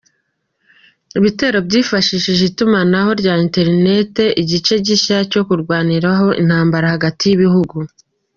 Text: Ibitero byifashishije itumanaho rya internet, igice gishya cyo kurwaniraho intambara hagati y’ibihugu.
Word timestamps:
Ibitero 1.17 1.57
byifashishije 1.67 2.43
itumanaho 2.51 3.09
rya 3.21 3.33
internet, 3.45 4.13
igice 4.41 4.73
gishya 4.85 5.17
cyo 5.31 5.41
kurwaniraho 5.47 6.27
intambara 6.41 6.85
hagati 6.93 7.23
y’ibihugu. 7.25 7.77